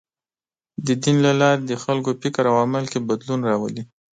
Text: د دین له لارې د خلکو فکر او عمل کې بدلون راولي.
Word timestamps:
د 0.85 0.87
دین 1.03 1.17
له 1.25 1.31
لارې 1.41 1.61
د 1.65 1.73
خلکو 1.83 2.11
فکر 2.21 2.43
او 2.51 2.55
عمل 2.65 2.85
کې 2.91 3.05
بدلون 3.09 3.39
راولي. 3.49 3.83